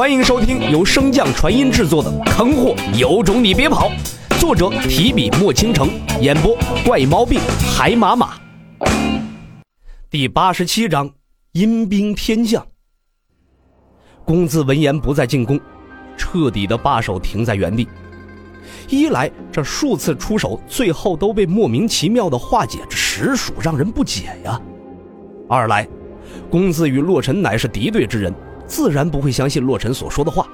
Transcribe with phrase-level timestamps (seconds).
[0.00, 3.90] 欢迎收听由升降传音制作的《坑货有种你别跑》，
[4.40, 5.90] 作者提笔墨倾城，
[6.22, 7.38] 演播怪毛病
[7.76, 8.30] 海马马。
[10.08, 11.10] 第八十七章：
[11.52, 12.66] 阴兵天降。
[14.24, 15.60] 公子闻言不再进攻，
[16.16, 17.86] 彻底的罢手停在原地。
[18.88, 24.58] 一来这数次出手，最后都被莫名其妙的化解，这实属让人不解呀。
[25.46, 25.86] 二来，
[26.48, 28.34] 公子与洛尘乃是敌对之人，
[28.70, 30.46] 自然不会相信洛尘所说的话。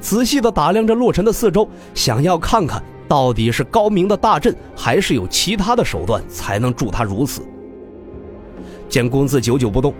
[0.00, 7.42] 仔细的打量着洛尘的四周，想要看看到底是高明的大阵，还是有其他的手段才能助他如此。
[8.88, 9.92] 见公子久久不动，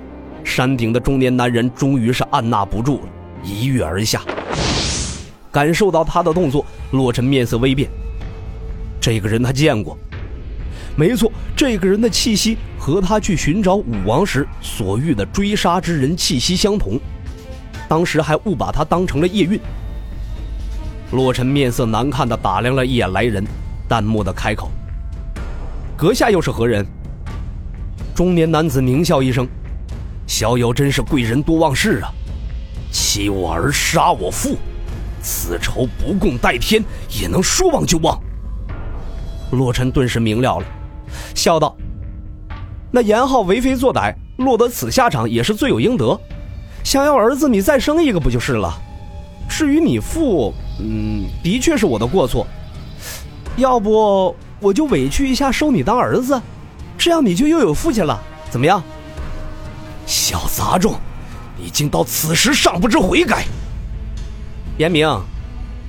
[0.44, 3.08] 山顶的中年男人终于是按捺不住了，
[3.42, 4.22] 一跃而下。
[5.50, 7.90] 感受到他的动作，洛尘面色微变。
[9.00, 9.98] 这个人他见过，
[10.96, 16.98] 没错，这个人的气息和他去寻找武王时所遇的追杀之人气息相同，
[17.88, 19.60] 当时还误把他当成了叶韵。
[21.12, 23.44] 洛尘面色难看的打量了一眼来人，
[23.88, 24.70] 淡漠的开口
[25.96, 26.86] ：“阁下又是何人？”
[28.14, 29.46] 中年男子狞笑一声
[30.26, 32.10] ：“小友真是贵人多忘事啊，
[32.90, 34.56] 欺我儿，杀我父。”
[35.24, 38.20] 此仇不共戴天，也能说忘就忘。
[39.52, 40.66] 洛尘顿时明了了，
[41.34, 41.76] 笑道
[42.90, 46.18] ：“那严浩为非作歹，落得此下场也是罪有应得。
[46.82, 48.74] 想要儿子，你再生一个不就是了？
[49.48, 52.46] 至于你父，嗯，的确是我的过错。
[53.56, 56.40] 要不我就委屈一下，收你当儿子，
[56.96, 58.20] 这样你就又有父亲了。
[58.50, 58.82] 怎么样？”
[60.06, 60.96] 小杂种，
[61.56, 63.44] 你竟到此时尚不知悔改！
[64.78, 65.06] 严明，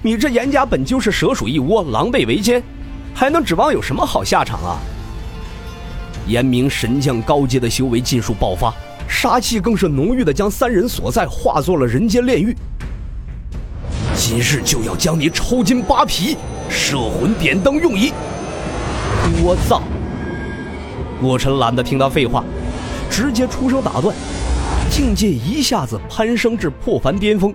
[0.04, 2.62] 你这严家本就是蛇鼠一窝，狼狈为奸，
[3.14, 4.78] 还能指望有什么好下场啊？
[6.26, 8.74] 严明神将高阶的修为尽数爆发，
[9.10, 12.56] 杀气更是浓郁的将三人所在化作了人间炼狱。
[14.16, 16.38] 今日就要将你抽筋扒皮，
[16.70, 18.14] 摄魂点灯用矣！
[19.44, 19.82] 我操！
[21.22, 22.44] 洛尘懒得听他废话，
[23.10, 24.16] 直接出声打断，
[24.90, 27.54] 境界一下子攀升至破凡巅峰。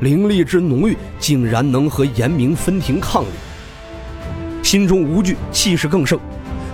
[0.00, 3.28] 灵力之浓郁，竟然能和严明分庭抗礼。
[4.66, 6.18] 心中无惧，气势更盛，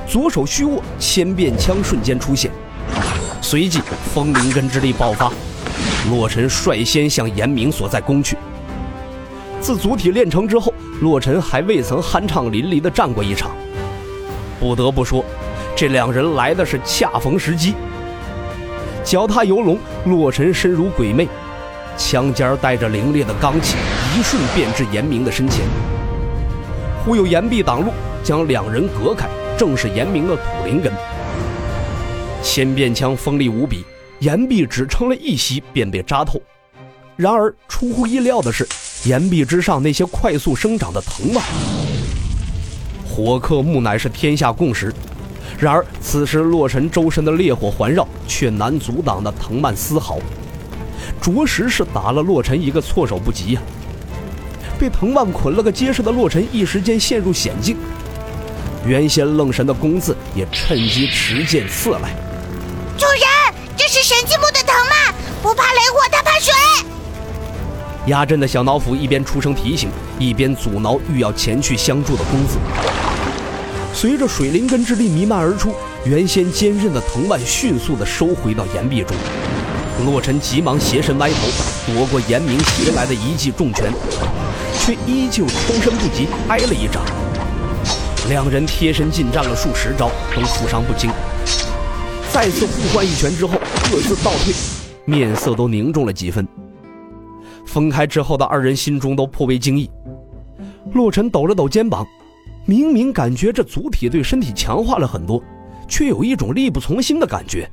[0.09, 2.51] 左手虚握，千变枪瞬间出现，
[3.43, 3.83] 随即
[4.15, 5.31] 风灵根之力爆发，
[6.09, 8.35] 洛尘率先向严明所在攻去。
[9.61, 10.73] 自祖体炼成之后，
[11.03, 13.51] 洛尘还未曾酣畅淋漓地战过一场。
[14.59, 15.23] 不得不说，
[15.77, 17.75] 这两人来的是恰逢时机。
[19.05, 21.29] 脚踏游龙，洛尘身如鬼魅。
[21.99, 23.77] 枪尖带着凌冽的罡气，
[24.17, 25.61] 一瞬便至严明的身前。
[27.05, 27.91] 忽有岩壁挡路，
[28.23, 30.93] 将两人隔开，正是严明的土灵根。
[32.45, 33.85] 千变枪锋利无比，
[34.21, 36.41] 岩壁只撑了一息便被扎透。
[37.17, 38.65] 然而出乎意料的是，
[39.05, 41.43] 岩壁之上那些快速生长的藤蔓。
[43.05, 44.95] 火克木乃是天下共识，
[45.59, 50.21] 然而此时洛尘周身的烈火环绕，却难阻挡那藤蔓丝毫。
[51.21, 53.63] 着实是打了洛尘一个措手不及呀！
[54.83, 57.77] 被藤蔓捆了个结实的洛尘，一时间陷入险境。
[58.85, 62.11] 原先愣神的公子也趁机持剑刺来。
[62.99, 66.53] 主人，这是神迹木的藤蔓，不怕雷火，它怕水。
[68.07, 69.89] 压阵的小脑斧一边出声提醒，
[70.19, 72.59] 一边阻挠欲要前去相助的公子。
[73.95, 75.73] 随着水灵根之力弥漫而出，
[76.05, 79.17] 原先坚韧的藤蔓迅速的收回到岩壁中。
[80.05, 81.37] 洛尘急忙斜身歪头，
[81.87, 83.93] 躲过严明袭来的一记重拳，
[84.85, 87.05] 却依旧抽身不及，挨了一掌。
[88.29, 91.09] 两人贴身近战了数十招，都负伤不轻。
[92.33, 93.53] 再次互换一拳之后，
[93.89, 94.53] 各自倒退，
[95.05, 96.45] 面色都凝重了几分。
[97.65, 99.89] 分开之后的二人心中都颇为惊异。
[100.95, 102.05] 洛尘抖了抖肩膀，
[102.67, 105.41] 明明感觉这足体对身体强化了很多，
[105.87, 107.71] 却有一种力不从心的感觉。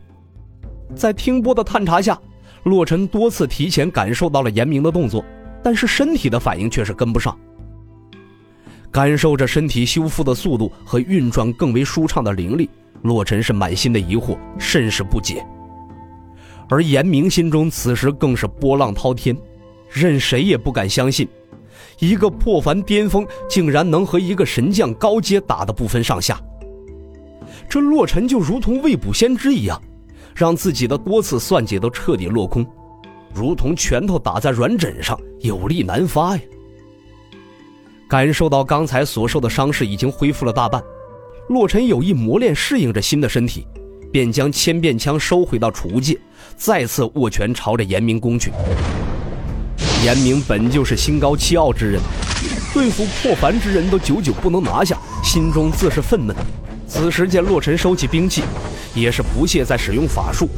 [0.96, 2.20] 在听波的探查下，
[2.66, 5.26] 洛尘多次提前感受到了严明的动作，
[5.64, 7.38] 但是身体的反应却是跟不上。
[8.92, 12.70] 感受着身体修复的速度和运转更为舒畅的灵力，
[13.04, 15.46] 洛尘是满心的疑惑，甚是不解。
[16.70, 19.36] 而严明心中此时更是波浪滔天，
[19.90, 21.28] 任谁也不敢相信，
[22.00, 26.40] 一个破凡巅峰竟然能和一个神将高阶打得不分上下。
[27.70, 29.80] 这洛尘就如同未卜先知一样。
[30.36, 32.66] 让自己的多次算计都彻底落空，
[33.34, 36.42] 如同拳头打在软枕上，有力难发呀。
[38.08, 40.82] 感受到刚才所受的伤势已经恢复了大半，
[41.50, 43.68] 洛尘有意磨练适应着新的身体，
[44.12, 46.18] 便将千变枪收回到储物界，
[46.58, 48.52] 再次握拳朝着严明攻去。
[50.04, 52.02] 严明本就是心高气傲之人，
[52.74, 56.34] 对付破凡之人都久久不能拿下，心中自是愤懑。
[56.88, 58.42] 此时见洛尘收起兵器，
[58.96, 60.50] 也是不屑再使用法术，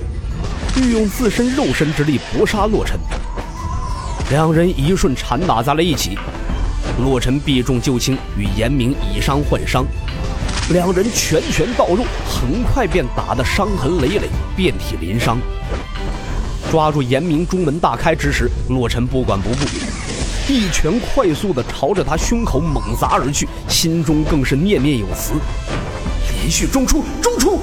[0.78, 2.98] 欲用自身肉身之力搏杀洛尘。
[4.30, 6.18] 两人一瞬缠打在了一起，
[7.04, 9.86] 洛尘避重就轻，与严明以伤换伤，
[10.70, 15.38] 两人拳拳到肉，很快便打得伤痕累累，遍体鳞伤。
[16.72, 19.66] 抓住严明中门大开之时，洛尘不管不顾，
[20.48, 25.34] 一拳快速的朝着他胸口猛砸而去，心中更是念念有词：
[26.38, 27.60] 连续中出，中出！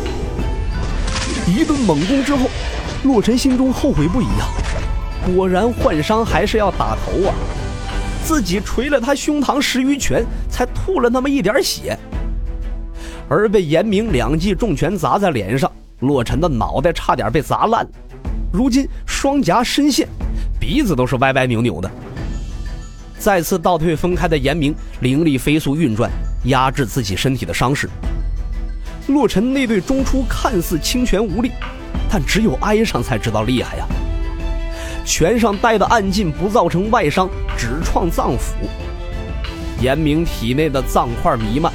[1.47, 2.51] 一顿猛攻之后，
[3.05, 4.49] 洛尘心中后悔不已啊！
[5.35, 7.35] 果然换伤还是要打头啊！
[8.25, 11.97] 自己捶了他胸膛十余拳，才吐了那么一点血，
[13.29, 17.87] 而被严明两记重拳砸在脸上，洛尘的脑袋差点被砸烂。
[18.53, 20.09] 如今双颊深陷，
[20.61, 21.91] 鼻子都是歪歪扭扭的。
[23.19, 26.11] 再次倒退分开的严明，灵力飞速运转，
[26.45, 27.89] 压制自己身体的伤势。
[29.09, 31.51] 洛尘那对中出看似轻拳无力，
[32.09, 33.87] 但只有挨上才知道厉害呀。
[35.05, 38.53] 拳上带的暗劲不造成外伤，只创脏腑。
[39.81, 41.73] 严明体内的脏块弥漫，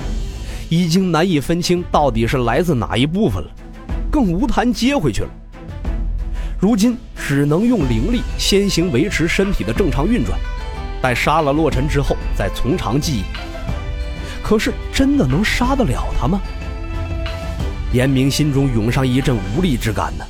[0.70, 3.50] 已经难以分清到底是来自哪一部分了，
[4.12, 5.30] 更无谈接回去了。
[6.60, 10.38] 如今只能用灵力先行维持身体的正常运转，
[11.02, 13.24] 待杀了洛尘之后再从长计议。
[14.44, 16.42] 可是真的能杀得了他吗？
[17.94, 20.26] 严明心中涌上一阵无力之感呢。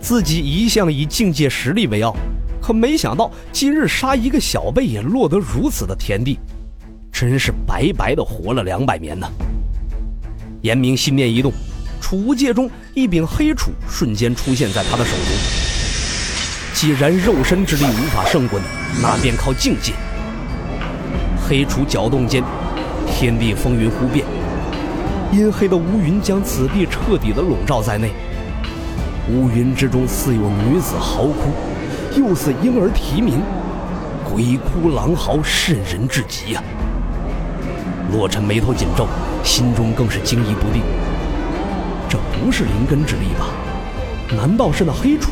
[0.00, 2.14] 自己一向以境界实力为傲，
[2.60, 6.38] 可没想到今日杀一个小辈也落得如此的田地，
[7.12, 9.28] 真是白白的活了两百年呢。
[10.62, 11.52] 严明心念一动。
[12.00, 15.26] 储物戒中一柄黑杵瞬间出现在他的手中。
[16.74, 18.64] 既然肉身之力无法胜过你，
[19.00, 19.92] 那便靠境界。
[21.44, 22.42] 黑杵搅动间，
[23.06, 24.26] 天地风云忽变，
[25.32, 28.12] 阴黑的乌云将此地彻底的笼罩在内。
[29.30, 31.50] 乌云之中似有女子嚎哭，
[32.14, 33.40] 又似婴儿啼鸣，
[34.30, 36.62] 鬼哭狼嚎，瘆人至极呀！
[38.12, 39.06] 洛尘眉头紧皱，
[39.42, 40.82] 心中更是惊疑不定。
[42.10, 43.46] 这不是灵根之力吧？
[44.36, 45.30] 难道是那黑楚？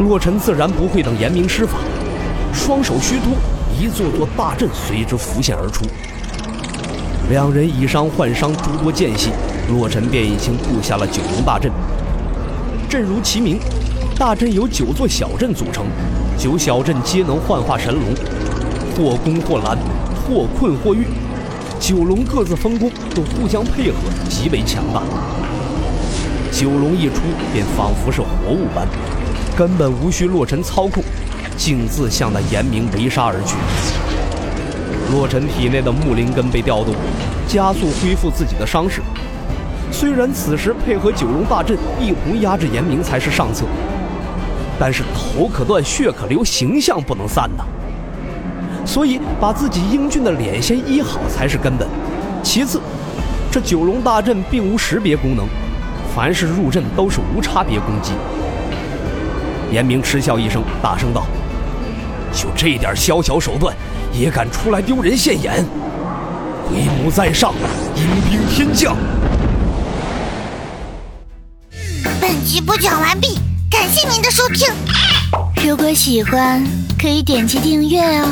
[0.00, 1.76] 洛尘自然不会等严明施法，
[2.54, 3.34] 双手虚脱，
[3.78, 5.84] 一座座大阵随之浮现而出。
[7.28, 9.30] 两人以伤换伤，诸多间隙，
[9.68, 11.72] 洛尘便已经布下了九龙大阵。
[12.88, 13.58] 阵如其名，
[14.16, 15.86] 大阵由九座小阵组成，
[16.38, 18.02] 九小阵皆能幻化神龙，
[18.96, 19.76] 或攻或拦，
[20.22, 21.08] 或困或御。
[21.80, 23.96] 九龙各自分工，都互相配合，
[24.28, 25.02] 极为强大。
[26.52, 27.16] 九龙一出，
[27.52, 28.86] 便仿佛是活物般，
[29.56, 31.02] 根本无需洛尘操控，
[31.56, 33.56] 径自向那严明围杀而去。
[35.12, 36.94] 洛尘体内的木灵根被调动，
[37.46, 39.00] 加速恢复自己的伤势。
[39.92, 43.64] 虽然此时配合九龙大阵一同压制严明才是上策，
[44.78, 47.64] 但是头可断，血可流，形象不能散呐。
[48.84, 51.88] 所以，把自己英俊的脸先医好才是根本。
[52.42, 52.80] 其次，
[53.50, 55.46] 这九龙大阵并无识别功能，
[56.14, 58.12] 凡是入阵都是无差别攻击。
[59.72, 61.26] 严明嗤笑一声，大声道
[62.32, 63.74] ：“就这点宵小手段，
[64.12, 65.64] 也敢出来丢人现眼？
[66.68, 67.54] 鬼母在上，
[67.94, 68.96] 阴兵天降。”
[72.20, 73.38] 本集播讲完毕，
[73.70, 74.68] 感谢您的收听。
[75.64, 76.62] 如果喜欢，
[77.00, 78.26] 可以点击订阅哦，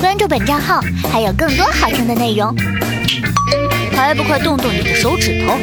[0.00, 0.80] 关注本账号
[1.12, 2.54] 还有更多好听的内容，
[3.94, 5.54] 还不快动动你的手指头！